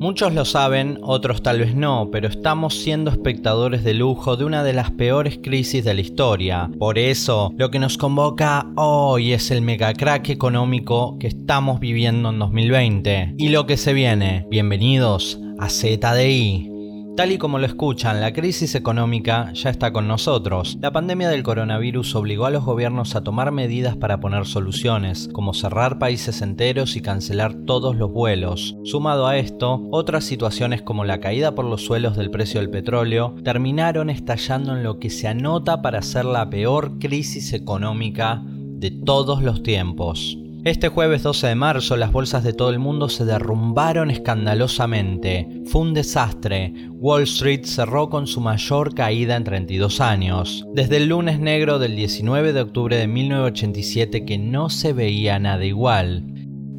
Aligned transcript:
Muchos 0.00 0.32
lo 0.32 0.46
saben, 0.46 0.98
otros 1.02 1.42
tal 1.42 1.58
vez 1.58 1.74
no, 1.74 2.08
pero 2.10 2.26
estamos 2.26 2.74
siendo 2.80 3.10
espectadores 3.10 3.84
de 3.84 3.92
lujo 3.92 4.38
de 4.38 4.46
una 4.46 4.64
de 4.64 4.72
las 4.72 4.90
peores 4.90 5.38
crisis 5.42 5.84
de 5.84 5.92
la 5.92 6.00
historia. 6.00 6.70
Por 6.78 6.98
eso, 6.98 7.52
lo 7.58 7.70
que 7.70 7.78
nos 7.78 7.98
convoca 7.98 8.66
hoy 8.76 9.34
es 9.34 9.50
el 9.50 9.60
megacrack 9.60 10.30
económico 10.30 11.18
que 11.18 11.26
estamos 11.26 11.80
viviendo 11.80 12.30
en 12.30 12.38
2020 12.38 13.34
y 13.36 13.50
lo 13.50 13.66
que 13.66 13.76
se 13.76 13.92
viene. 13.92 14.46
Bienvenidos 14.48 15.38
a 15.58 15.68
ZDI. 15.68 16.69
Tal 17.16 17.32
y 17.32 17.38
como 17.38 17.58
lo 17.58 17.66
escuchan, 17.66 18.20
la 18.20 18.32
crisis 18.32 18.74
económica 18.74 19.52
ya 19.52 19.68
está 19.68 19.92
con 19.92 20.08
nosotros. 20.08 20.78
La 20.80 20.92
pandemia 20.92 21.28
del 21.28 21.42
coronavirus 21.42 22.14
obligó 22.14 22.46
a 22.46 22.50
los 22.50 22.64
gobiernos 22.64 23.14
a 23.14 23.22
tomar 23.22 23.52
medidas 23.52 23.96
para 23.96 24.20
poner 24.20 24.46
soluciones, 24.46 25.28
como 25.32 25.52
cerrar 25.52 25.98
países 25.98 26.40
enteros 26.40 26.96
y 26.96 27.02
cancelar 27.02 27.52
todos 27.66 27.96
los 27.96 28.10
vuelos. 28.10 28.76
Sumado 28.84 29.26
a 29.26 29.36
esto, 29.36 29.86
otras 29.90 30.24
situaciones 30.24 30.82
como 30.82 31.04
la 31.04 31.20
caída 31.20 31.54
por 31.54 31.64
los 31.64 31.84
suelos 31.84 32.16
del 32.16 32.30
precio 32.30 32.60
del 32.60 32.70
petróleo 32.70 33.34
terminaron 33.44 34.08
estallando 34.08 34.74
en 34.74 34.82
lo 34.82 34.98
que 34.98 35.10
se 35.10 35.28
anota 35.28 35.82
para 35.82 36.02
ser 36.02 36.24
la 36.24 36.48
peor 36.48 36.98
crisis 37.00 37.52
económica 37.52 38.42
de 38.44 38.92
todos 38.92 39.42
los 39.42 39.62
tiempos. 39.62 40.38
Este 40.62 40.88
jueves 40.88 41.22
12 41.22 41.46
de 41.46 41.54
marzo 41.54 41.96
las 41.96 42.12
bolsas 42.12 42.44
de 42.44 42.52
todo 42.52 42.68
el 42.68 42.78
mundo 42.78 43.08
se 43.08 43.24
derrumbaron 43.24 44.10
escandalosamente. 44.10 45.48
Fue 45.64 45.80
un 45.80 45.94
desastre. 45.94 46.74
Wall 46.90 47.22
Street 47.22 47.64
cerró 47.64 48.10
con 48.10 48.26
su 48.26 48.42
mayor 48.42 48.94
caída 48.94 49.36
en 49.36 49.44
32 49.44 50.02
años. 50.02 50.66
Desde 50.74 50.98
el 50.98 51.08
lunes 51.08 51.40
negro 51.40 51.78
del 51.78 51.96
19 51.96 52.52
de 52.52 52.60
octubre 52.60 52.96
de 52.98 53.06
1987 53.06 54.26
que 54.26 54.36
no 54.36 54.68
se 54.68 54.92
veía 54.92 55.38
nada 55.38 55.64
igual. 55.64 56.24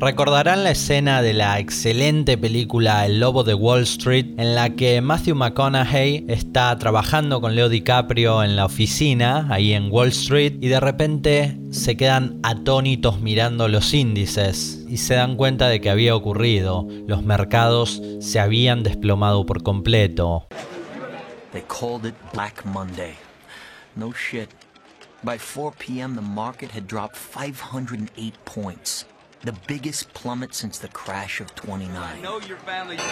Recordarán 0.01 0.63
la 0.63 0.71
escena 0.71 1.21
de 1.21 1.31
la 1.31 1.59
excelente 1.59 2.35
película 2.35 3.05
El 3.05 3.19
Lobo 3.19 3.43
de 3.43 3.53
Wall 3.53 3.83
Street 3.83 4.25
en 4.39 4.55
la 4.55 4.71
que 4.71 4.99
Matthew 4.99 5.35
McConaughey 5.35 6.25
está 6.27 6.75
trabajando 6.79 7.39
con 7.39 7.53
Leo 7.53 7.69
DiCaprio 7.69 8.43
en 8.43 8.55
la 8.55 8.65
oficina, 8.65 9.45
ahí 9.51 9.73
en 9.73 9.91
Wall 9.91 10.07
Street, 10.07 10.53
y 10.59 10.69
de 10.69 10.79
repente 10.79 11.55
se 11.69 11.95
quedan 11.97 12.39
atónitos 12.41 13.21
mirando 13.21 13.67
los 13.67 13.93
índices 13.93 14.83
y 14.89 14.97
se 14.97 15.13
dan 15.13 15.35
cuenta 15.35 15.69
de 15.69 15.79
que 15.81 15.91
había 15.91 16.15
ocurrido. 16.15 16.87
Los 17.05 17.21
mercados 17.21 18.01
se 18.21 18.39
habían 18.39 18.81
desplomado 18.81 19.45
por 19.45 19.61
completo. 19.61 20.47
They 21.51 21.61
called 21.67 22.07
it 22.07 22.15
Black 22.33 22.65
Monday. 22.65 23.13
No 23.95 24.13
shit. 24.13 24.49
By 25.23 25.37
4 25.37 25.73
p.m., 25.77 26.15
the 26.15 26.23
market 26.23 26.71
had 26.75 26.87
dropped 26.87 27.15
508 27.15 28.33
points. 28.45 29.05
The 29.43 29.53
biggest 29.65 30.13
plummet 30.13 30.53
since 30.53 30.77
the 30.77 30.87
crash 30.87 31.41
of 31.41 31.55
29. 31.55 31.97
I 31.97 32.21
know 32.21 32.39
your 32.41 32.57
family 32.57 32.95
this. 32.95 33.05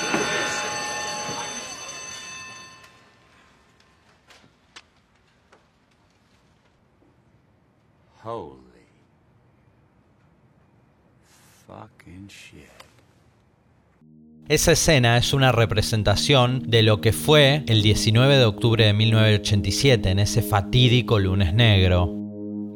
Holy 8.21 8.59
fucking 11.65 12.27
shit. 12.27 12.69
Esa 14.47 14.73
escena 14.73 15.17
es 15.17 15.33
una 15.33 15.51
representación 15.51 16.69
de 16.69 16.83
lo 16.83 17.01
que 17.01 17.11
fue 17.11 17.63
el 17.67 17.81
19 17.81 18.37
de 18.37 18.45
octubre 18.45 18.85
de 18.85 18.93
1987 18.93 20.11
en 20.11 20.19
ese 20.19 20.43
fatídico 20.43 21.17
lunes 21.17 21.55
negro. 21.55 22.18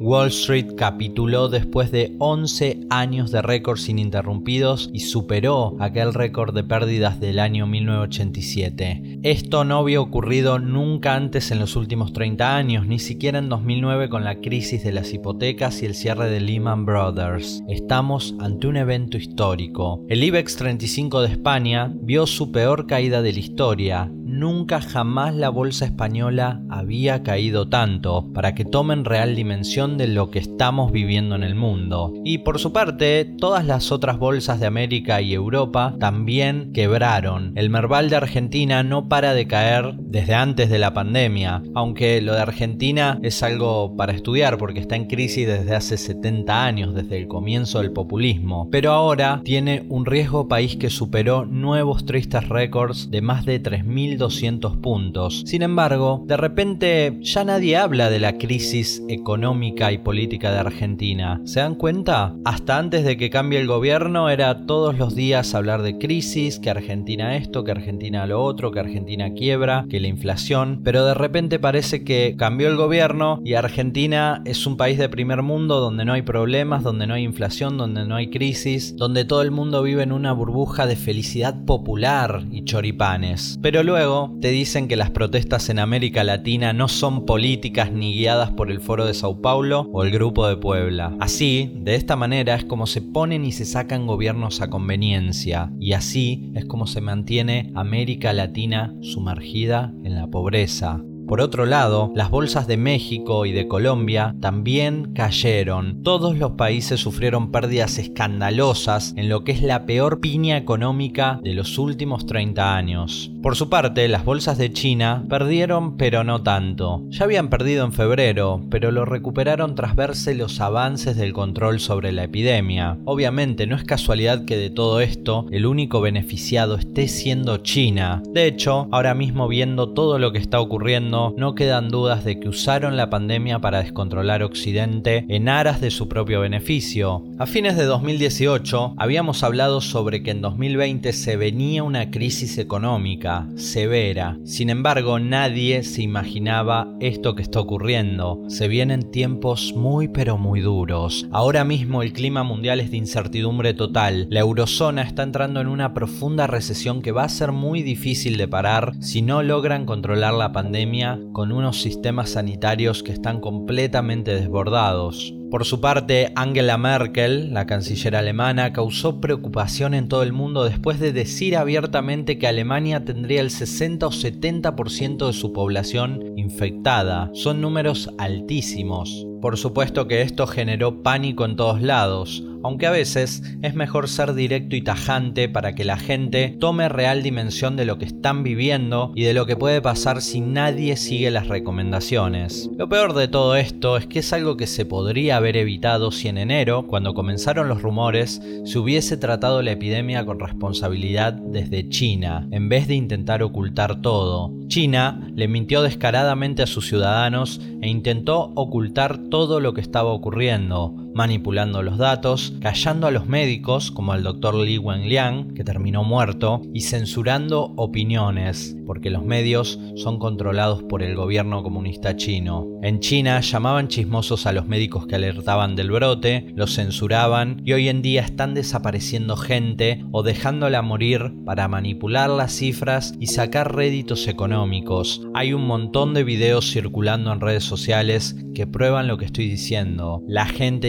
Wall 0.00 0.28
Street 0.28 0.74
capituló 0.76 1.48
después 1.48 1.92
de 1.92 2.14
11 2.18 2.86
años 2.90 3.30
de 3.30 3.42
récords 3.42 3.88
ininterrumpidos 3.88 4.90
y 4.92 5.00
superó 5.00 5.76
aquel 5.78 6.12
récord 6.12 6.54
de 6.54 6.64
pérdidas 6.64 7.20
del 7.20 7.38
año 7.38 7.66
1987. 7.66 9.20
Esto 9.22 9.64
no 9.64 9.78
había 9.78 10.00
ocurrido 10.00 10.58
nunca 10.58 11.14
antes 11.14 11.50
en 11.52 11.60
los 11.60 11.76
últimos 11.76 12.12
30 12.12 12.56
años, 12.56 12.86
ni 12.86 12.98
siquiera 12.98 13.38
en 13.38 13.48
2009 13.48 14.08
con 14.08 14.24
la 14.24 14.40
crisis 14.40 14.82
de 14.82 14.92
las 14.92 15.12
hipotecas 15.12 15.82
y 15.82 15.86
el 15.86 15.94
cierre 15.94 16.28
de 16.28 16.40
Lehman 16.40 16.84
Brothers. 16.84 17.62
Estamos 17.68 18.34
ante 18.40 18.66
un 18.66 18.76
evento 18.76 19.16
histórico. 19.16 20.04
El 20.08 20.24
IBEX 20.24 20.56
35 20.56 21.22
de 21.22 21.28
España 21.28 21.92
vio 21.94 22.26
su 22.26 22.50
peor 22.50 22.86
caída 22.86 23.22
de 23.22 23.32
la 23.32 23.38
historia, 23.38 24.10
nunca 24.38 24.80
jamás 24.80 25.34
la 25.34 25.48
bolsa 25.48 25.84
española 25.84 26.60
había 26.68 27.22
caído 27.22 27.68
tanto, 27.68 28.32
para 28.32 28.54
que 28.54 28.64
tomen 28.64 29.04
real 29.04 29.36
dimensión 29.36 29.96
de 29.96 30.08
lo 30.08 30.30
que 30.30 30.40
estamos 30.40 30.92
viviendo 30.92 31.36
en 31.36 31.44
el 31.44 31.54
mundo. 31.54 32.12
Y 32.24 32.38
por 32.38 32.58
su 32.58 32.72
parte, 32.72 33.24
todas 33.24 33.64
las 33.64 33.92
otras 33.92 34.18
bolsas 34.18 34.60
de 34.60 34.66
América 34.66 35.20
y 35.20 35.34
Europa 35.34 35.94
también 36.00 36.72
quebraron. 36.72 37.52
El 37.56 37.70
Merval 37.70 38.10
de 38.10 38.16
Argentina 38.16 38.82
no 38.82 39.08
para 39.08 39.34
de 39.34 39.46
caer 39.46 39.94
desde 39.98 40.34
antes 40.34 40.68
de 40.68 40.78
la 40.78 40.94
pandemia, 40.94 41.62
aunque 41.74 42.20
lo 42.20 42.34
de 42.34 42.40
Argentina 42.40 43.18
es 43.22 43.42
algo 43.42 43.96
para 43.96 44.12
estudiar 44.12 44.58
porque 44.58 44.80
está 44.80 44.96
en 44.96 45.06
crisis 45.06 45.46
desde 45.46 45.74
hace 45.74 45.96
70 45.96 46.64
años, 46.64 46.94
desde 46.94 47.18
el 47.18 47.28
comienzo 47.28 47.80
del 47.80 47.92
populismo. 47.92 48.68
Pero 48.70 48.92
ahora 48.92 49.40
tiene 49.44 49.86
un 49.88 50.06
riesgo 50.06 50.48
país 50.48 50.76
que 50.76 50.90
superó 50.90 51.44
nuevos 51.44 52.04
tristes 52.04 52.48
récords 52.48 53.10
de 53.10 53.22
más 53.22 53.44
de 53.44 53.62
3.200 53.62 54.23
200 54.24 54.78
puntos. 54.78 55.42
Sin 55.44 55.60
embargo, 55.60 56.22
de 56.26 56.38
repente 56.38 57.18
ya 57.20 57.44
nadie 57.44 57.76
habla 57.76 58.08
de 58.08 58.20
la 58.20 58.38
crisis 58.38 59.02
económica 59.10 59.92
y 59.92 59.98
política 59.98 60.50
de 60.50 60.60
Argentina. 60.60 61.42
¿Se 61.44 61.60
dan 61.60 61.74
cuenta? 61.74 62.34
Hasta 62.46 62.78
antes 62.78 63.04
de 63.04 63.18
que 63.18 63.28
cambie 63.28 63.60
el 63.60 63.66
gobierno 63.66 64.30
era 64.30 64.64
todos 64.64 64.96
los 64.96 65.14
días 65.14 65.54
hablar 65.54 65.82
de 65.82 65.98
crisis, 65.98 66.58
que 66.58 66.70
Argentina 66.70 67.36
esto, 67.36 67.64
que 67.64 67.72
Argentina 67.72 68.26
lo 68.26 68.42
otro, 68.42 68.72
que 68.72 68.80
Argentina 68.80 69.34
quiebra, 69.34 69.84
que 69.90 70.00
la 70.00 70.08
inflación, 70.08 70.80
pero 70.82 71.04
de 71.04 71.12
repente 71.12 71.58
parece 71.58 72.02
que 72.02 72.34
cambió 72.38 72.68
el 72.68 72.76
gobierno 72.76 73.42
y 73.44 73.54
Argentina 73.54 74.40
es 74.46 74.66
un 74.66 74.78
país 74.78 74.96
de 74.96 75.10
primer 75.10 75.42
mundo 75.42 75.80
donde 75.80 76.06
no 76.06 76.14
hay 76.14 76.22
problemas, 76.22 76.82
donde 76.82 77.06
no 77.06 77.12
hay 77.12 77.24
inflación, 77.24 77.76
donde 77.76 78.06
no 78.06 78.16
hay 78.16 78.30
crisis, 78.30 78.96
donde 78.96 79.26
todo 79.26 79.42
el 79.42 79.50
mundo 79.50 79.82
vive 79.82 80.02
en 80.02 80.12
una 80.12 80.32
burbuja 80.32 80.86
de 80.86 80.96
felicidad 80.96 81.66
popular 81.66 82.44
y 82.50 82.64
choripanes. 82.64 83.58
Pero 83.60 83.82
luego 83.82 84.13
te 84.40 84.50
dicen 84.50 84.88
que 84.88 84.96
las 84.96 85.10
protestas 85.10 85.68
en 85.68 85.78
América 85.78 86.24
Latina 86.24 86.72
no 86.72 86.88
son 86.88 87.26
políticas 87.26 87.92
ni 87.92 88.14
guiadas 88.14 88.50
por 88.50 88.70
el 88.70 88.80
Foro 88.80 89.04
de 89.04 89.14
Sao 89.14 89.40
Paulo 89.40 89.88
o 89.92 90.02
el 90.02 90.10
Grupo 90.10 90.46
de 90.46 90.56
Puebla. 90.56 91.16
Así, 91.20 91.72
de 91.76 91.94
esta 91.94 92.16
manera 92.16 92.54
es 92.54 92.64
como 92.64 92.86
se 92.86 93.02
ponen 93.02 93.44
y 93.44 93.52
se 93.52 93.64
sacan 93.64 94.06
gobiernos 94.06 94.60
a 94.60 94.70
conveniencia, 94.70 95.70
y 95.78 95.92
así 95.92 96.50
es 96.54 96.64
como 96.64 96.86
se 96.86 97.00
mantiene 97.00 97.72
América 97.74 98.32
Latina 98.32 98.94
sumergida 99.00 99.92
en 100.04 100.14
la 100.14 100.26
pobreza. 100.26 101.00
Por 101.26 101.40
otro 101.40 101.64
lado, 101.64 102.12
las 102.14 102.30
bolsas 102.30 102.66
de 102.66 102.76
México 102.76 103.46
y 103.46 103.52
de 103.52 103.66
Colombia 103.66 104.34
también 104.40 105.14
cayeron. 105.14 106.02
Todos 106.02 106.36
los 106.36 106.52
países 106.52 107.00
sufrieron 107.00 107.50
pérdidas 107.50 107.98
escandalosas 107.98 109.14
en 109.16 109.28
lo 109.28 109.42
que 109.42 109.52
es 109.52 109.62
la 109.62 109.86
peor 109.86 110.20
piña 110.20 110.56
económica 110.56 111.40
de 111.42 111.54
los 111.54 111.78
últimos 111.78 112.26
30 112.26 112.76
años. 112.76 113.30
Por 113.42 113.56
su 113.56 113.68
parte, 113.68 114.08
las 114.08 114.24
bolsas 114.24 114.58
de 114.58 114.72
China 114.72 115.24
perdieron 115.28 115.96
pero 115.96 116.24
no 116.24 116.42
tanto. 116.42 117.02
Ya 117.10 117.24
habían 117.24 117.48
perdido 117.48 117.84
en 117.84 117.92
febrero, 117.92 118.62
pero 118.70 118.90
lo 118.90 119.04
recuperaron 119.04 119.74
tras 119.74 119.96
verse 119.96 120.34
los 120.34 120.60
avances 120.60 121.16
del 121.16 121.32
control 121.32 121.80
sobre 121.80 122.12
la 122.12 122.24
epidemia. 122.24 122.98
Obviamente 123.04 123.66
no 123.66 123.76
es 123.76 123.84
casualidad 123.84 124.44
que 124.44 124.56
de 124.56 124.70
todo 124.70 125.00
esto 125.00 125.46
el 125.50 125.66
único 125.66 126.00
beneficiado 126.00 126.76
esté 126.76 127.08
siendo 127.08 127.58
China. 127.58 128.22
De 128.32 128.46
hecho, 128.46 128.88
ahora 128.92 129.14
mismo 129.14 129.48
viendo 129.48 129.90
todo 129.90 130.18
lo 130.18 130.32
que 130.32 130.38
está 130.38 130.60
ocurriendo, 130.60 131.13
no 131.14 131.54
quedan 131.54 131.90
dudas 131.90 132.24
de 132.24 132.40
que 132.40 132.48
usaron 132.48 132.96
la 132.96 133.08
pandemia 133.08 133.60
para 133.60 133.82
descontrolar 133.82 134.42
Occidente 134.42 135.24
en 135.28 135.48
aras 135.48 135.80
de 135.80 135.90
su 135.90 136.08
propio 136.08 136.40
beneficio. 136.40 137.22
A 137.38 137.46
fines 137.46 137.76
de 137.76 137.84
2018 137.84 138.94
habíamos 138.96 139.44
hablado 139.44 139.80
sobre 139.80 140.24
que 140.24 140.32
en 140.32 140.40
2020 140.40 141.12
se 141.12 141.36
venía 141.36 141.84
una 141.84 142.10
crisis 142.10 142.58
económica 142.58 143.46
severa. 143.54 144.38
Sin 144.44 144.70
embargo, 144.70 145.20
nadie 145.20 145.84
se 145.84 146.02
imaginaba 146.02 146.88
esto 147.00 147.36
que 147.36 147.42
está 147.42 147.60
ocurriendo. 147.60 148.42
Se 148.48 148.66
vienen 148.66 149.12
tiempos 149.12 149.72
muy 149.76 150.08
pero 150.08 150.36
muy 150.36 150.60
duros. 150.60 151.28
Ahora 151.30 151.64
mismo 151.64 152.02
el 152.02 152.12
clima 152.12 152.42
mundial 152.42 152.80
es 152.80 152.90
de 152.90 152.96
incertidumbre 152.96 153.72
total. 153.72 154.26
La 154.30 154.40
eurozona 154.40 155.02
está 155.02 155.22
entrando 155.22 155.60
en 155.60 155.68
una 155.68 155.94
profunda 155.94 156.48
recesión 156.48 157.02
que 157.02 157.12
va 157.12 157.22
a 157.22 157.28
ser 157.28 157.52
muy 157.52 157.82
difícil 157.82 158.36
de 158.36 158.48
parar 158.48 158.94
si 159.00 159.22
no 159.22 159.44
logran 159.44 159.86
controlar 159.86 160.34
la 160.34 160.52
pandemia 160.52 161.03
con 161.32 161.52
unos 161.52 161.82
sistemas 161.82 162.30
sanitarios 162.30 163.02
que 163.02 163.12
están 163.12 163.40
completamente 163.40 164.34
desbordados. 164.34 165.34
Por 165.54 165.64
su 165.64 165.80
parte, 165.80 166.32
Angela 166.34 166.76
Merkel, 166.76 167.54
la 167.54 167.64
canciller 167.64 168.16
alemana, 168.16 168.72
causó 168.72 169.20
preocupación 169.20 169.94
en 169.94 170.08
todo 170.08 170.24
el 170.24 170.32
mundo 170.32 170.64
después 170.64 170.98
de 170.98 171.12
decir 171.12 171.56
abiertamente 171.56 172.38
que 172.38 172.48
Alemania 172.48 173.04
tendría 173.04 173.40
el 173.40 173.52
60 173.52 174.04
o 174.04 174.10
70% 174.10 175.28
de 175.28 175.32
su 175.32 175.52
población 175.52 176.36
infectada. 176.36 177.30
Son 177.34 177.60
números 177.60 178.10
altísimos. 178.18 179.28
Por 179.40 179.56
supuesto 179.56 180.08
que 180.08 180.22
esto 180.22 180.48
generó 180.48 181.04
pánico 181.04 181.44
en 181.44 181.54
todos 181.54 181.80
lados, 181.80 182.42
aunque 182.64 182.86
a 182.86 182.90
veces 182.90 183.42
es 183.60 183.74
mejor 183.74 184.08
ser 184.08 184.32
directo 184.32 184.74
y 184.74 184.80
tajante 184.80 185.50
para 185.50 185.74
que 185.74 185.84
la 185.84 185.98
gente 185.98 186.56
tome 186.58 186.88
real 186.88 187.22
dimensión 187.22 187.76
de 187.76 187.84
lo 187.84 187.98
que 187.98 188.06
están 188.06 188.42
viviendo 188.42 189.12
y 189.14 189.24
de 189.24 189.34
lo 189.34 189.44
que 189.44 189.54
puede 189.54 189.82
pasar 189.82 190.22
si 190.22 190.40
nadie 190.40 190.96
sigue 190.96 191.30
las 191.30 191.48
recomendaciones. 191.48 192.70
Lo 192.78 192.88
peor 192.88 193.12
de 193.12 193.28
todo 193.28 193.54
esto 193.56 193.98
es 193.98 194.06
que 194.06 194.20
es 194.20 194.32
algo 194.32 194.56
que 194.56 194.66
se 194.66 194.86
podría 194.86 195.40
haber 195.44 195.58
evitado 195.58 196.10
si 196.10 196.28
en 196.28 196.38
enero, 196.38 196.86
cuando 196.86 197.12
comenzaron 197.12 197.68
los 197.68 197.82
rumores, 197.82 198.40
se 198.64 198.78
hubiese 198.78 199.18
tratado 199.18 199.60
la 199.60 199.72
epidemia 199.72 200.24
con 200.24 200.40
responsabilidad 200.40 201.34
desde 201.34 201.86
China, 201.90 202.48
en 202.50 202.70
vez 202.70 202.88
de 202.88 202.94
intentar 202.94 203.42
ocultar 203.42 204.00
todo. 204.00 204.54
China 204.68 205.30
le 205.34 205.46
mintió 205.46 205.82
descaradamente 205.82 206.62
a 206.62 206.66
sus 206.66 206.88
ciudadanos 206.88 207.60
e 207.82 207.88
intentó 207.88 208.52
ocultar 208.54 209.18
todo 209.28 209.60
lo 209.60 209.74
que 209.74 209.82
estaba 209.82 210.12
ocurriendo, 210.12 210.94
manipulando 211.14 211.82
los 211.82 211.98
datos, 211.98 212.54
callando 212.60 213.06
a 213.06 213.10
los 213.10 213.26
médicos 213.26 213.90
como 213.90 214.12
al 214.12 214.22
doctor 214.22 214.54
Li 214.54 214.78
Wenliang, 214.78 215.54
que 215.54 215.64
terminó 215.64 216.04
muerto, 216.04 216.62
y 216.72 216.80
censurando 216.80 217.72
opiniones, 217.76 218.76
porque 218.86 219.10
los 219.10 219.24
medios 219.24 219.78
son 219.96 220.18
controlados 220.18 220.82
por 220.82 221.02
el 221.02 221.14
gobierno 221.14 221.62
comunista 221.62 222.16
chino. 222.16 222.66
En 222.82 223.00
China 223.00 223.40
llamaban 223.40 223.88
chismosos 223.88 224.46
a 224.46 224.52
los 224.52 224.66
médicos 224.66 225.06
que 225.06 225.14
alertaban 225.14 225.76
del 225.76 225.90
brote, 225.90 226.52
los 226.54 226.74
censuraban 226.74 227.62
y 227.64 227.72
hoy 227.72 227.88
en 227.88 228.02
día 228.02 228.22
están 228.22 228.54
desapareciendo 228.54 229.36
gente 229.36 230.04
o 230.12 230.22
dejándola 230.22 230.82
morir 230.82 231.32
para 231.46 231.68
manipular 231.68 232.28
las 232.30 232.52
cifras 232.52 233.14
y 233.20 233.28
sacar 233.28 233.74
réditos 233.74 234.28
económicos. 234.28 235.22
Hay 235.34 235.52
un 235.52 235.66
montón 235.66 236.14
de 236.14 236.24
videos 236.24 236.70
circulando 236.70 237.32
en 237.32 237.40
redes 237.40 237.64
sociales 237.64 238.36
que 238.54 238.66
prueban 238.66 239.08
lo 239.08 239.18
que 239.18 239.24
estoy 239.24 239.48
diciendo. 239.48 240.22
La 240.26 240.46
gente 240.46 240.88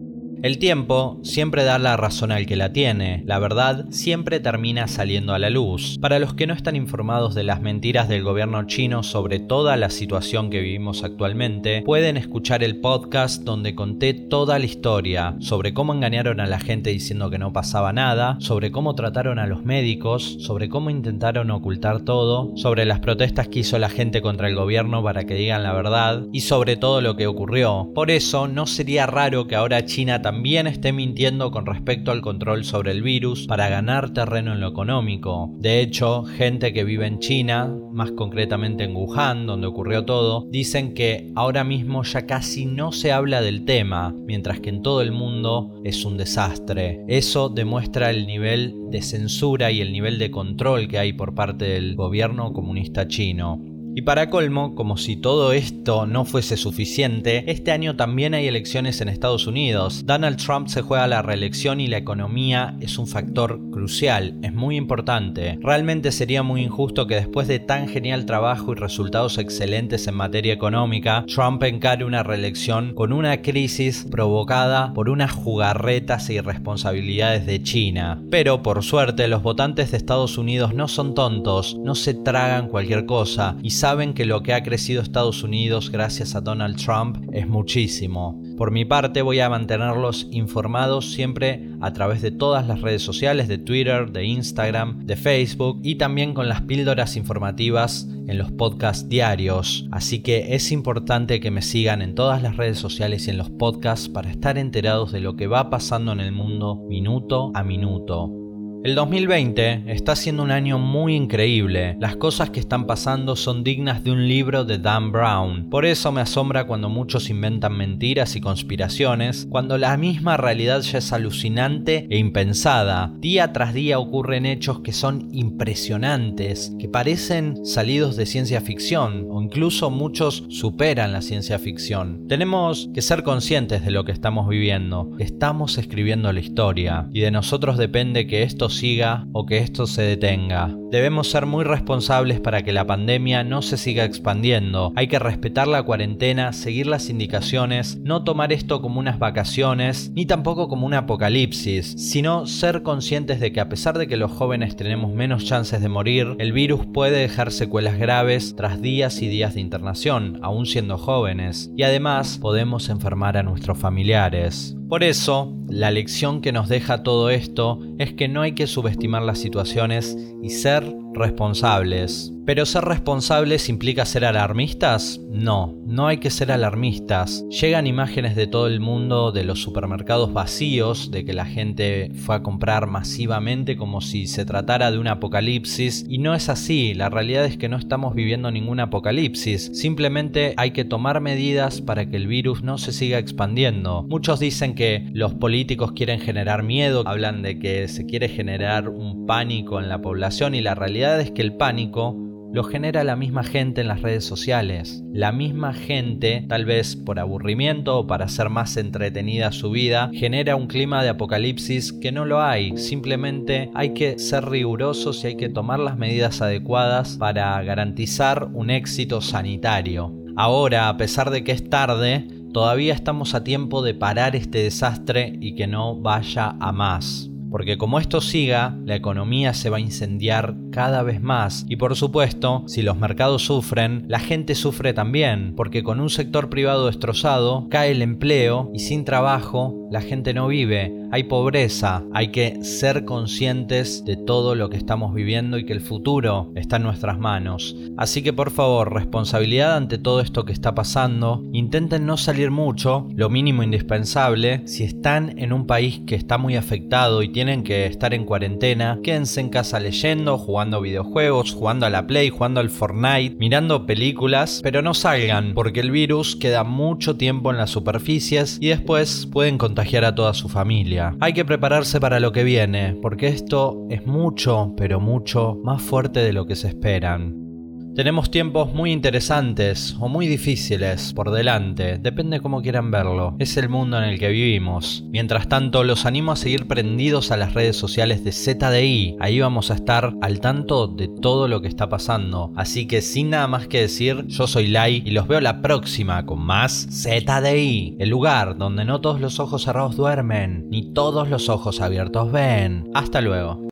El 0.43 0.57
tiempo 0.57 1.19
siempre 1.21 1.63
da 1.63 1.77
la 1.77 1.97
razón 1.97 2.31
al 2.31 2.47
que 2.47 2.55
la 2.55 2.73
tiene, 2.73 3.21
la 3.27 3.37
verdad 3.37 3.85
siempre 3.91 4.39
termina 4.39 4.87
saliendo 4.87 5.35
a 5.35 5.39
la 5.39 5.51
luz. 5.51 5.99
Para 6.01 6.17
los 6.17 6.33
que 6.33 6.47
no 6.47 6.55
están 6.55 6.75
informados 6.75 7.35
de 7.35 7.43
las 7.43 7.61
mentiras 7.61 8.09
del 8.09 8.23
gobierno 8.23 8.65
chino 8.65 9.03
sobre 9.03 9.37
toda 9.37 9.77
la 9.77 9.91
situación 9.91 10.49
que 10.49 10.61
vivimos 10.61 11.03
actualmente, 11.03 11.83
pueden 11.83 12.17
escuchar 12.17 12.63
el 12.63 12.77
podcast 12.77 13.43
donde 13.43 13.75
conté 13.75 14.15
toda 14.15 14.57
la 14.57 14.65
historia 14.65 15.35
sobre 15.41 15.75
cómo 15.75 15.93
engañaron 15.93 16.39
a 16.39 16.47
la 16.47 16.59
gente 16.59 16.89
diciendo 16.89 17.29
que 17.29 17.37
no 17.37 17.53
pasaba 17.53 17.93
nada, 17.93 18.37
sobre 18.39 18.71
cómo 18.71 18.95
trataron 18.95 19.37
a 19.37 19.45
los 19.45 19.63
médicos, 19.63 20.37
sobre 20.39 20.69
cómo 20.69 20.89
intentaron 20.89 21.51
ocultar 21.51 22.01
todo, 22.01 22.57
sobre 22.57 22.85
las 22.85 22.99
protestas 22.99 23.47
que 23.47 23.59
hizo 23.59 23.77
la 23.77 23.89
gente 23.89 24.23
contra 24.23 24.47
el 24.47 24.55
gobierno 24.55 25.03
para 25.03 25.23
que 25.25 25.35
digan 25.35 25.61
la 25.61 25.73
verdad 25.73 26.23
y 26.33 26.41
sobre 26.41 26.77
todo 26.77 26.99
lo 26.99 27.15
que 27.15 27.27
ocurrió. 27.27 27.91
Por 27.93 28.09
eso 28.09 28.47
no 28.47 28.65
sería 28.65 29.05
raro 29.05 29.45
que 29.45 29.55
ahora 29.55 29.85
China 29.85 30.19
también 30.19 30.30
también 30.31 30.65
esté 30.65 30.93
mintiendo 30.93 31.51
con 31.51 31.65
respecto 31.65 32.09
al 32.09 32.21
control 32.21 32.63
sobre 32.63 32.91
el 32.91 33.01
virus 33.01 33.47
para 33.47 33.67
ganar 33.67 34.13
terreno 34.13 34.53
en 34.53 34.61
lo 34.61 34.69
económico. 34.69 35.53
De 35.59 35.81
hecho, 35.81 36.23
gente 36.23 36.71
que 36.71 36.85
vive 36.85 37.05
en 37.05 37.19
China, 37.19 37.69
más 37.91 38.13
concretamente 38.13 38.85
en 38.85 38.95
Wuhan, 38.95 39.45
donde 39.45 39.67
ocurrió 39.67 40.05
todo, 40.05 40.47
dicen 40.49 40.93
que 40.93 41.33
ahora 41.35 41.65
mismo 41.65 42.03
ya 42.03 42.25
casi 42.25 42.65
no 42.65 42.93
se 42.93 43.11
habla 43.11 43.41
del 43.41 43.65
tema, 43.65 44.15
mientras 44.25 44.61
que 44.61 44.69
en 44.69 44.81
todo 44.81 45.01
el 45.01 45.11
mundo 45.11 45.81
es 45.83 46.05
un 46.05 46.15
desastre. 46.15 47.03
Eso 47.09 47.49
demuestra 47.49 48.09
el 48.09 48.25
nivel 48.25 48.73
de 48.89 49.01
censura 49.01 49.69
y 49.69 49.81
el 49.81 49.91
nivel 49.91 50.17
de 50.17 50.31
control 50.31 50.87
que 50.87 50.97
hay 50.97 51.11
por 51.11 51.35
parte 51.35 51.65
del 51.65 51.97
gobierno 51.97 52.53
comunista 52.53 53.05
chino. 53.05 53.70
Y 53.93 54.03
para 54.03 54.29
colmo, 54.29 54.73
como 54.73 54.95
si 54.95 55.17
todo 55.17 55.51
esto 55.51 56.05
no 56.05 56.23
fuese 56.23 56.55
suficiente, 56.55 57.43
este 57.51 57.71
año 57.71 57.97
también 57.97 58.33
hay 58.33 58.47
elecciones 58.47 59.01
en 59.01 59.09
Estados 59.09 59.47
Unidos. 59.47 60.03
Donald 60.05 60.37
Trump 60.37 60.69
se 60.69 60.81
juega 60.81 61.07
la 61.07 61.21
reelección 61.21 61.81
y 61.81 61.87
la 61.87 61.97
economía 61.97 62.77
es 62.79 62.97
un 62.97 63.05
factor 63.05 63.59
crucial, 63.69 64.39
es 64.43 64.53
muy 64.53 64.77
importante. 64.77 65.59
Realmente 65.61 66.13
sería 66.13 66.41
muy 66.41 66.61
injusto 66.61 67.05
que 67.05 67.15
después 67.15 67.49
de 67.49 67.59
tan 67.59 67.89
genial 67.89 68.25
trabajo 68.25 68.71
y 68.71 68.75
resultados 68.75 69.37
excelentes 69.37 70.07
en 70.07 70.15
materia 70.15 70.53
económica, 70.53 71.25
Trump 71.27 71.61
encare 71.63 72.05
una 72.05 72.23
reelección 72.23 72.93
con 72.93 73.11
una 73.11 73.41
crisis 73.41 74.07
provocada 74.09 74.93
por 74.93 75.09
unas 75.09 75.33
jugarretas 75.33 76.29
e 76.29 76.35
irresponsabilidades 76.35 77.45
de 77.45 77.61
China. 77.61 78.23
Pero 78.31 78.63
por 78.63 78.83
suerte 78.83 79.27
los 79.27 79.43
votantes 79.43 79.91
de 79.91 79.97
Estados 79.97 80.37
Unidos 80.37 80.73
no 80.73 80.87
son 80.87 81.13
tontos, 81.13 81.75
no 81.77 81.93
se 81.93 82.13
tragan 82.13 82.69
cualquier 82.69 83.05
cosa 83.05 83.57
y 83.61 83.71
saben 83.81 84.13
que 84.13 84.25
lo 84.25 84.43
que 84.43 84.53
ha 84.53 84.61
crecido 84.61 85.01
Estados 85.01 85.41
Unidos 85.41 85.89
gracias 85.89 86.35
a 86.35 86.41
Donald 86.41 86.77
Trump 86.77 87.17
es 87.33 87.47
muchísimo. 87.47 88.39
Por 88.55 88.69
mi 88.69 88.85
parte 88.85 89.23
voy 89.23 89.39
a 89.39 89.49
mantenerlos 89.49 90.27
informados 90.29 91.13
siempre 91.13 91.67
a 91.81 91.91
través 91.91 92.21
de 92.21 92.29
todas 92.29 92.67
las 92.67 92.81
redes 92.81 93.01
sociales, 93.01 93.47
de 93.47 93.57
Twitter, 93.57 94.11
de 94.11 94.23
Instagram, 94.23 95.07
de 95.07 95.15
Facebook 95.15 95.79
y 95.81 95.95
también 95.95 96.35
con 96.35 96.47
las 96.47 96.61
píldoras 96.61 97.17
informativas 97.17 98.07
en 98.27 98.37
los 98.37 98.51
podcasts 98.51 99.09
diarios. 99.09 99.87
Así 99.91 100.21
que 100.21 100.53
es 100.53 100.71
importante 100.71 101.39
que 101.39 101.49
me 101.49 101.63
sigan 101.63 102.03
en 102.03 102.13
todas 102.13 102.43
las 102.43 102.57
redes 102.57 102.77
sociales 102.77 103.25
y 103.25 103.31
en 103.31 103.39
los 103.39 103.49
podcasts 103.49 104.09
para 104.09 104.29
estar 104.29 104.59
enterados 104.59 105.11
de 105.11 105.21
lo 105.21 105.35
que 105.35 105.47
va 105.47 105.71
pasando 105.71 106.11
en 106.11 106.19
el 106.19 106.31
mundo 106.31 106.75
minuto 106.87 107.51
a 107.55 107.63
minuto. 107.63 108.40
El 108.83 108.95
2020 108.95 109.83
está 109.93 110.15
siendo 110.15 110.41
un 110.41 110.49
año 110.49 110.79
muy 110.79 111.15
increíble. 111.15 111.95
Las 111.99 112.15
cosas 112.15 112.49
que 112.49 112.59
están 112.59 112.87
pasando 112.87 113.35
son 113.35 113.63
dignas 113.63 114.03
de 114.03 114.09
un 114.09 114.27
libro 114.27 114.65
de 114.65 114.79
Dan 114.79 115.11
Brown. 115.11 115.69
Por 115.69 115.85
eso 115.85 116.11
me 116.11 116.21
asombra 116.21 116.65
cuando 116.65 116.89
muchos 116.89 117.29
inventan 117.29 117.77
mentiras 117.77 118.35
y 118.35 118.41
conspiraciones, 118.41 119.45
cuando 119.51 119.77
la 119.77 119.95
misma 119.97 120.35
realidad 120.35 120.81
ya 120.81 120.97
es 120.97 121.13
alucinante 121.13 122.07
e 122.09 122.17
impensada. 122.17 123.13
Día 123.19 123.53
tras 123.53 123.75
día 123.75 123.99
ocurren 123.99 124.47
hechos 124.47 124.79
que 124.79 124.93
son 124.93 125.29
impresionantes, 125.31 126.73
que 126.79 126.89
parecen 126.89 127.63
salidos 127.63 128.15
de 128.15 128.25
ciencia 128.25 128.61
ficción, 128.61 129.27
o 129.29 129.43
incluso 129.43 129.91
muchos 129.91 130.45
superan 130.49 131.13
la 131.13 131.21
ciencia 131.21 131.59
ficción. 131.59 132.27
Tenemos 132.27 132.89
que 132.95 133.03
ser 133.03 133.21
conscientes 133.21 133.85
de 133.85 133.91
lo 133.91 134.05
que 134.05 134.11
estamos 134.11 134.49
viviendo, 134.49 135.11
estamos 135.19 135.77
escribiendo 135.77 136.33
la 136.33 136.39
historia, 136.39 137.07
y 137.13 137.19
de 137.19 137.29
nosotros 137.29 137.77
depende 137.77 138.25
que 138.25 138.41
esto 138.41 138.70
siga 138.71 139.27
o 139.33 139.45
que 139.45 139.59
esto 139.59 139.85
se 139.85 140.01
detenga. 140.01 140.75
Debemos 140.89 141.29
ser 141.29 141.45
muy 141.45 141.63
responsables 141.63 142.39
para 142.41 142.63
que 142.63 142.73
la 142.73 142.85
pandemia 142.85 143.43
no 143.43 143.61
se 143.61 143.77
siga 143.77 144.03
expandiendo. 144.03 144.91
Hay 144.95 145.07
que 145.07 145.19
respetar 145.19 145.67
la 145.67 145.83
cuarentena, 145.83 146.51
seguir 146.51 146.87
las 146.87 147.09
indicaciones, 147.09 147.97
no 148.03 148.23
tomar 148.23 148.51
esto 148.51 148.81
como 148.81 148.99
unas 148.99 149.19
vacaciones, 149.19 150.11
ni 150.15 150.25
tampoco 150.25 150.67
como 150.67 150.85
un 150.85 150.93
apocalipsis, 150.93 151.93
sino 151.97 152.45
ser 152.45 152.83
conscientes 152.83 153.39
de 153.39 153.53
que 153.53 153.61
a 153.61 153.69
pesar 153.69 153.97
de 153.97 154.07
que 154.07 154.17
los 154.17 154.31
jóvenes 154.31 154.75
tenemos 154.75 155.13
menos 155.13 155.45
chances 155.45 155.81
de 155.81 155.87
morir, 155.89 156.35
el 156.39 156.51
virus 156.51 156.85
puede 156.85 157.19
dejar 157.19 157.51
secuelas 157.51 157.97
graves 157.97 158.55
tras 158.55 158.81
días 158.81 159.21
y 159.21 159.27
días 159.27 159.53
de 159.53 159.61
internación, 159.61 160.39
aún 160.41 160.65
siendo 160.65 160.97
jóvenes, 160.97 161.71
y 161.77 161.83
además 161.83 162.37
podemos 162.41 162.89
enfermar 162.89 163.37
a 163.37 163.43
nuestros 163.43 163.77
familiares. 163.77 164.75
Por 164.89 165.03
eso, 165.03 165.53
la 165.71 165.89
lección 165.89 166.41
que 166.41 166.51
nos 166.51 166.67
deja 166.67 167.01
todo 167.01 167.29
esto 167.29 167.79
es 167.97 168.11
que 168.11 168.27
no 168.27 168.41
hay 168.41 168.51
que 168.51 168.67
subestimar 168.67 169.21
las 169.21 169.39
situaciones 169.39 170.17
y 170.43 170.49
ser 170.49 170.83
responsables. 171.13 172.33
¿Pero 172.43 172.65
ser 172.65 172.85
responsables 172.85 173.69
implica 173.69 174.03
ser 174.03 174.25
alarmistas? 174.25 175.21
No, 175.29 175.75
no 175.85 176.07
hay 176.07 176.17
que 176.17 176.31
ser 176.31 176.51
alarmistas. 176.51 177.45
Llegan 177.49 177.85
imágenes 177.85 178.35
de 178.35 178.47
todo 178.47 178.65
el 178.65 178.79
mundo 178.79 179.31
de 179.31 179.43
los 179.43 179.61
supermercados 179.61 180.33
vacíos, 180.33 181.11
de 181.11 181.23
que 181.23 181.33
la 181.33 181.45
gente 181.45 182.11
fue 182.15 182.35
a 182.35 182.41
comprar 182.41 182.87
masivamente 182.87 183.77
como 183.77 184.01
si 184.01 184.25
se 184.25 184.43
tratara 184.43 184.91
de 184.91 184.97
un 184.97 185.07
apocalipsis, 185.07 186.03
y 186.09 186.17
no 186.17 186.33
es 186.33 186.49
así, 186.49 186.95
la 186.95 187.09
realidad 187.09 187.45
es 187.45 187.57
que 187.57 187.69
no 187.69 187.77
estamos 187.77 188.15
viviendo 188.15 188.49
ningún 188.49 188.79
apocalipsis, 188.79 189.69
simplemente 189.73 190.55
hay 190.57 190.71
que 190.71 190.83
tomar 190.83 191.21
medidas 191.21 191.79
para 191.79 192.09
que 192.09 192.17
el 192.17 192.25
virus 192.25 192.63
no 192.63 192.79
se 192.79 192.91
siga 192.91 193.19
expandiendo. 193.19 194.03
Muchos 194.09 194.39
dicen 194.39 194.73
que 194.73 195.07
los 195.13 195.35
políticos 195.35 195.91
quieren 195.91 196.19
generar 196.19 196.63
miedo, 196.63 197.03
hablan 197.05 197.43
de 197.43 197.59
que 197.59 197.87
se 197.87 198.07
quiere 198.07 198.29
generar 198.29 198.89
un 198.89 199.27
pánico 199.27 199.79
en 199.79 199.89
la 199.89 200.01
población 200.01 200.55
y 200.55 200.61
la 200.61 200.73
realidad 200.73 201.21
es 201.21 201.29
que 201.29 201.43
el 201.43 201.53
pánico 201.53 202.17
lo 202.53 202.63
genera 202.63 203.03
la 203.03 203.15
misma 203.15 203.43
gente 203.43 203.81
en 203.81 203.87
las 203.87 204.01
redes 204.01 204.25
sociales. 204.25 205.03
La 205.13 205.31
misma 205.31 205.73
gente, 205.73 206.45
tal 206.49 206.65
vez 206.65 206.95
por 206.95 207.19
aburrimiento 207.19 207.99
o 207.99 208.07
para 208.07 208.25
hacer 208.25 208.49
más 208.49 208.75
entretenida 208.77 209.51
su 209.51 209.71
vida, 209.71 210.11
genera 210.13 210.55
un 210.55 210.67
clima 210.67 211.01
de 211.03 211.09
apocalipsis 211.09 211.93
que 211.93 212.11
no 212.11 212.25
lo 212.25 212.41
hay. 212.41 212.77
Simplemente 212.77 213.71
hay 213.73 213.93
que 213.93 214.19
ser 214.19 214.49
rigurosos 214.49 215.23
y 215.23 215.27
hay 215.27 215.37
que 215.37 215.49
tomar 215.49 215.79
las 215.79 215.97
medidas 215.97 216.41
adecuadas 216.41 217.17
para 217.17 217.61
garantizar 217.63 218.49
un 218.53 218.69
éxito 218.69 219.21
sanitario. 219.21 220.13
Ahora, 220.35 220.89
a 220.89 220.97
pesar 220.97 221.29
de 221.29 221.43
que 221.43 221.51
es 221.51 221.69
tarde, 221.69 222.27
todavía 222.53 222.93
estamos 222.93 223.33
a 223.33 223.43
tiempo 223.43 223.81
de 223.81 223.93
parar 223.93 224.35
este 224.35 224.63
desastre 224.63 225.37
y 225.39 225.55
que 225.55 225.67
no 225.67 225.95
vaya 225.95 226.55
a 226.59 226.71
más 226.71 227.30
porque 227.51 227.77
como 227.77 227.99
esto 227.99 228.21
siga, 228.21 228.77
la 228.85 228.95
economía 228.95 229.53
se 229.53 229.69
va 229.69 229.77
a 229.77 229.81
incendiar 229.81 230.55
cada 230.71 231.03
vez 231.03 231.21
más. 231.21 231.65
Y 231.67 231.75
por 231.75 231.95
supuesto, 231.95 232.63
si 232.67 232.81
los 232.81 232.97
mercados 232.97 233.45
sufren, 233.45 234.05
la 234.07 234.19
gente 234.19 234.55
sufre 234.55 234.93
también, 234.93 235.53
porque 235.55 235.83
con 235.83 235.99
un 235.99 236.09
sector 236.09 236.49
privado 236.49 236.87
destrozado, 236.87 237.67
cae 237.69 237.91
el 237.91 238.01
empleo 238.01 238.71
y 238.73 238.79
sin 238.79 239.03
trabajo, 239.03 239.87
la 239.91 240.01
gente 240.01 240.33
no 240.33 240.47
vive, 240.47 240.93
hay 241.11 241.23
pobreza, 241.23 242.03
hay 242.13 242.29
que 242.29 242.63
ser 242.63 243.03
conscientes 243.03 244.05
de 244.05 244.15
todo 244.15 244.55
lo 244.55 244.69
que 244.69 244.77
estamos 244.77 245.13
viviendo 245.13 245.57
y 245.57 245.65
que 245.65 245.73
el 245.73 245.81
futuro 245.81 246.51
está 246.55 246.77
en 246.77 246.83
nuestras 246.83 247.19
manos. 247.19 247.75
Así 247.97 248.21
que 248.21 248.31
por 248.31 248.51
favor, 248.51 248.93
responsabilidad 248.93 249.75
ante 249.75 249.97
todo 249.97 250.21
esto 250.21 250.45
que 250.45 250.53
está 250.53 250.73
pasando, 250.73 251.43
intenten 251.51 252.05
no 252.05 252.15
salir 252.15 252.49
mucho, 252.49 253.09
lo 253.13 253.29
mínimo 253.29 253.61
indispensable, 253.61 254.65
si 254.67 254.85
están 254.85 255.37
en 255.37 255.51
un 255.51 255.67
país 255.67 256.01
que 256.07 256.15
está 256.15 256.37
muy 256.37 256.55
afectado 256.55 257.21
y 257.21 257.27
tiene 257.27 257.41
tienen 257.41 257.63
que 257.63 257.87
estar 257.87 258.13
en 258.13 258.23
cuarentena, 258.23 258.99
quédense 259.01 259.41
en 259.41 259.49
casa 259.49 259.79
leyendo, 259.79 260.37
jugando 260.37 260.79
videojuegos, 260.79 261.55
jugando 261.55 261.87
a 261.87 261.89
la 261.89 262.05
Play, 262.05 262.29
jugando 262.29 262.59
al 262.59 262.69
Fortnite, 262.69 263.35
mirando 263.39 263.87
películas, 263.87 264.59
pero 264.61 264.83
no 264.83 264.93
salgan 264.93 265.55
porque 265.55 265.79
el 265.79 265.89
virus 265.89 266.35
queda 266.35 266.63
mucho 266.63 267.17
tiempo 267.17 267.49
en 267.49 267.57
las 267.57 267.71
superficies 267.71 268.59
y 268.61 268.67
después 268.67 269.27
pueden 269.31 269.57
contagiar 269.57 270.05
a 270.05 270.13
toda 270.13 270.35
su 270.35 270.49
familia. 270.49 271.00
Hay 271.19 271.33
que 271.33 271.45
prepararse 271.45 271.99
para 271.99 272.19
lo 272.19 272.31
que 272.31 272.43
viene, 272.43 272.97
porque 273.01 273.27
esto 273.27 273.85
es 273.89 274.05
mucho, 274.05 274.73
pero 274.77 274.99
mucho 274.99 275.57
más 275.63 275.81
fuerte 275.81 276.21
de 276.21 276.33
lo 276.33 276.45
que 276.45 276.55
se 276.55 276.67
esperan. 276.67 277.50
Tenemos 277.95 278.31
tiempos 278.31 278.73
muy 278.73 278.93
interesantes 278.93 279.97
o 279.99 280.07
muy 280.07 280.25
difíciles 280.25 281.13
por 281.13 281.29
delante, 281.29 281.97
depende 281.97 282.39
cómo 282.39 282.61
quieran 282.61 282.89
verlo. 282.89 283.35
Es 283.37 283.57
el 283.57 283.67
mundo 283.67 283.97
en 283.97 284.05
el 284.05 284.17
que 284.17 284.29
vivimos. 284.29 285.03
Mientras 285.09 285.49
tanto, 285.49 285.83
los 285.83 286.05
animo 286.05 286.31
a 286.31 286.37
seguir 286.37 286.67
prendidos 286.67 287.31
a 287.31 287.37
las 287.37 287.53
redes 287.53 287.75
sociales 287.75 288.23
de 288.23 288.31
ZDI. 288.31 289.17
Ahí 289.19 289.41
vamos 289.41 289.71
a 289.71 289.75
estar 289.75 290.15
al 290.21 290.39
tanto 290.39 290.87
de 290.87 291.09
todo 291.09 291.49
lo 291.49 291.61
que 291.61 291.67
está 291.67 291.89
pasando. 291.89 292.53
Así 292.55 292.87
que 292.87 293.01
sin 293.01 293.31
nada 293.31 293.47
más 293.47 293.67
que 293.67 293.81
decir, 293.81 294.25
yo 294.27 294.47
soy 294.47 294.67
Lai 294.67 295.03
y 295.05 295.11
los 295.11 295.27
veo 295.27 295.41
la 295.41 295.61
próxima 295.61 296.25
con 296.25 296.39
más 296.39 296.87
ZDI. 296.89 297.97
El 297.99 298.09
lugar 298.09 298.57
donde 298.57 298.85
no 298.85 299.01
todos 299.01 299.19
los 299.19 299.41
ojos 299.41 299.63
cerrados 299.63 299.97
duermen, 299.97 300.69
ni 300.69 300.93
todos 300.93 301.29
los 301.29 301.49
ojos 301.49 301.81
abiertos 301.81 302.31
ven. 302.31 302.89
Hasta 302.93 303.19
luego. 303.19 303.70